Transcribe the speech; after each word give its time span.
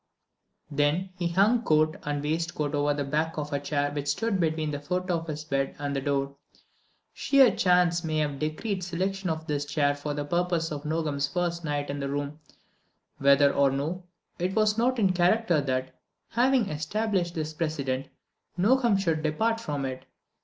Then 0.71 1.11
he 1.15 1.27
hung 1.27 1.61
coat 1.61 1.95
and 2.01 2.23
waistcoat 2.23 2.73
over 2.73 2.91
the 2.95 3.03
back 3.03 3.37
of 3.37 3.53
a 3.53 3.59
chair 3.59 3.91
which 3.91 4.07
stood 4.07 4.39
between 4.39 4.71
the 4.71 4.79
foot 4.79 5.11
of 5.11 5.27
his 5.27 5.43
bed 5.43 5.75
and 5.77 5.95
the 5.95 6.01
door. 6.01 6.37
Sheer 7.13 7.55
chance 7.55 8.03
may 8.03 8.17
have 8.17 8.39
decreed 8.39 8.83
selection 8.83 9.29
of 9.29 9.45
this 9.45 9.63
chair 9.63 9.93
for 9.93 10.15
the 10.15 10.25
purpose 10.25 10.71
on 10.71 10.81
Nogam's 10.89 11.27
first 11.27 11.63
night 11.63 11.91
in 11.91 11.99
the 11.99 12.09
room; 12.09 12.39
whether 13.19 13.53
or 13.53 13.69
no, 13.69 14.03
it 14.39 14.55
was 14.55 14.75
not 14.75 14.97
in 14.97 15.13
character 15.13 15.61
that, 15.61 15.93
having 16.29 16.67
established 16.69 17.35
this 17.35 17.53
precedent, 17.53 18.07
Nogam 18.57 18.97
should 18.97 19.21
depart 19.21 19.59
from 19.59 19.85
it. 19.85 20.07